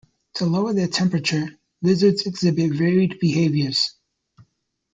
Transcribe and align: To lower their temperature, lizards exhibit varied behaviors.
To 0.37 0.45
lower 0.47 0.73
their 0.73 0.87
temperature, 0.87 1.59
lizards 1.83 2.25
exhibit 2.25 2.71
varied 2.73 3.19
behaviors. 3.19 3.93